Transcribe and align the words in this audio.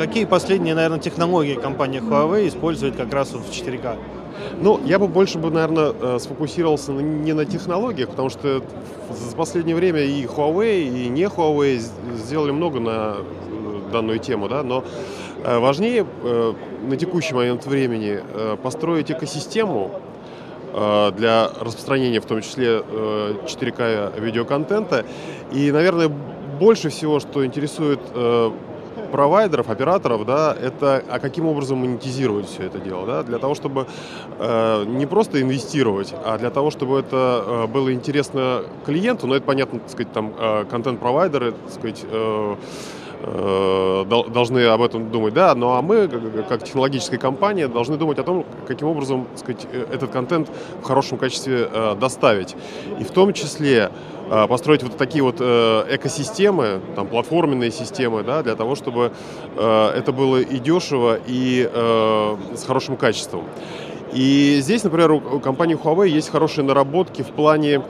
Какие 0.00 0.24
последние, 0.24 0.74
наверное, 0.74 0.98
технологии 0.98 1.56
компания 1.56 1.98
Huawei 1.98 2.48
использует 2.48 2.96
как 2.96 3.12
раз 3.12 3.32
вот 3.32 3.42
в 3.42 3.50
4К? 3.50 3.98
Ну, 4.58 4.80
я 4.86 4.98
бы 4.98 5.08
больше 5.08 5.36
бы, 5.36 5.50
наверное, 5.50 5.92
э, 5.92 6.18
сфокусировался 6.18 6.92
не 6.92 7.34
на 7.34 7.44
технологиях, 7.44 8.08
потому 8.08 8.30
что 8.30 8.62
за 9.10 9.36
последнее 9.36 9.76
время 9.76 10.00
и 10.00 10.24
Huawei, 10.24 10.84
и 10.84 11.08
не 11.10 11.24
Huawei 11.24 11.82
сделали 12.16 12.50
много 12.50 12.80
на 12.80 13.16
э, 13.18 13.92
данную 13.92 14.20
тему, 14.20 14.48
да, 14.48 14.62
но 14.62 14.84
э, 15.44 15.58
важнее 15.58 16.06
на 16.82 16.96
текущий 16.96 17.34
момент 17.34 17.66
времени 17.66 18.20
построить 18.62 19.10
экосистему 19.10 19.90
для 20.72 21.50
распространения, 21.60 22.20
в 22.20 22.24
том 22.24 22.40
числе 22.40 22.78
4К 22.78 24.18
видеоконтента. 24.18 25.04
И, 25.52 25.70
наверное, 25.70 26.08
больше 26.08 26.88
всего, 26.88 27.20
что 27.20 27.44
интересует 27.44 28.00
провайдеров, 29.12 29.68
операторов, 29.68 30.24
да, 30.26 30.56
это 30.60 31.02
а 31.08 31.18
каким 31.18 31.46
образом 31.46 31.78
монетизировать 31.78 32.46
все 32.46 32.64
это 32.64 32.78
дело, 32.78 33.06
да, 33.06 33.22
для 33.22 33.38
того, 33.38 33.54
чтобы 33.54 33.86
э, 34.38 34.84
не 34.86 35.06
просто 35.06 35.40
инвестировать, 35.40 36.14
а 36.24 36.38
для 36.38 36.50
того, 36.50 36.70
чтобы 36.70 37.00
это 37.00 37.44
э, 37.46 37.66
было 37.66 37.92
интересно 37.92 38.62
клиенту, 38.84 39.26
но 39.26 39.36
это 39.36 39.46
понятно, 39.46 39.80
так 39.80 39.90
сказать, 39.90 40.12
там 40.12 40.32
э, 40.38 40.64
контент-провайдеры, 40.70 41.52
так 41.52 41.72
сказать, 41.72 42.04
э, 42.10 42.56
э 43.22 43.79
должны 44.04 44.66
об 44.66 44.82
этом 44.82 45.10
думать, 45.10 45.34
да, 45.34 45.54
ну 45.54 45.70
а 45.70 45.82
мы, 45.82 46.08
как 46.48 46.64
технологическая 46.64 47.18
компания, 47.18 47.68
должны 47.68 47.96
думать 47.96 48.18
о 48.18 48.22
том, 48.22 48.44
каким 48.66 48.88
образом, 48.88 49.26
так 49.30 49.38
сказать, 49.38 49.66
э, 49.72 49.86
этот 49.92 50.10
контент 50.10 50.48
в 50.80 50.84
хорошем 50.84 51.18
качестве 51.18 51.68
э, 51.72 51.96
доставить. 51.98 52.56
И 52.98 53.04
в 53.04 53.10
том 53.10 53.32
числе 53.32 53.90
Э, 54.32 54.46
построить 54.46 54.84
вот 54.84 54.96
такие 54.96 55.24
вот 55.24 55.40
экосистемы, 55.40 56.80
там, 56.94 57.08
платформенные 57.08 57.72
системы, 57.72 58.22
да, 58.22 58.44
для 58.44 58.54
того, 58.54 58.76
чтобы 58.76 59.10
это 59.56 60.12
было 60.12 60.36
и 60.36 60.58
дешево, 60.58 61.18
и 61.26 61.68
с 62.54 62.64
хорошим 62.64 62.96
качеством. 62.96 63.44
И 64.12 64.58
здесь, 64.60 64.84
например, 64.84 65.10
у 65.12 65.40
компании 65.40 65.76
Huawei 65.76 66.08
есть 66.08 66.30
хорошие 66.30 66.64
наработки 66.64 67.22
в 67.22 67.28
плане 67.28 67.82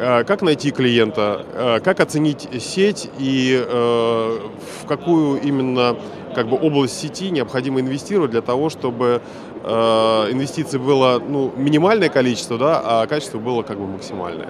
как 0.00 0.40
найти 0.40 0.70
клиента, 0.70 1.80
как 1.84 2.00
оценить 2.00 2.48
сеть 2.62 3.10
и 3.18 3.62
в 3.68 4.86
какую 4.86 5.42
именно 5.42 5.96
как 6.34 6.48
бы 6.48 6.56
область 6.56 6.98
сети 6.98 7.30
необходимо 7.30 7.80
инвестировать 7.80 8.30
для 8.30 8.40
того, 8.40 8.70
чтобы 8.70 9.20
инвестиций 9.62 10.78
было 10.78 11.18
ну, 11.18 11.52
минимальное 11.54 12.08
количество, 12.08 12.56
да, 12.56 12.80
а 12.82 13.06
качество 13.06 13.38
было 13.38 13.62
как 13.62 13.78
бы 13.78 13.86
максимальное. 13.86 14.48